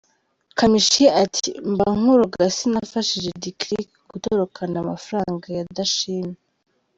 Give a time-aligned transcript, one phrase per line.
[0.57, 6.29] Kamichi ati: "Mba nkuroga sinafashije Lick Lick gutorokana amafaranga ya Dashim!!!".